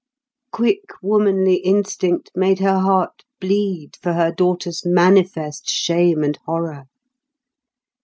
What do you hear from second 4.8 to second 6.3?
manifest shame